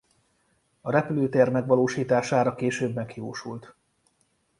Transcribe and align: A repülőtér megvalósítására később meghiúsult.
A 0.81 0.91
repülőtér 0.91 1.49
megvalósítására 1.49 2.55
később 2.55 2.95
meghiúsult. 2.95 3.75